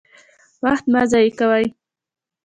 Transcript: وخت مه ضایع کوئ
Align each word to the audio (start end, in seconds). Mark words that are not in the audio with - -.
وخت 0.63 0.85
مه 0.91 1.01
ضایع 1.11 1.31
کوئ 1.39 1.65